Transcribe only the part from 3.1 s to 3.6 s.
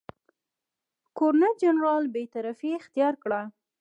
کړه.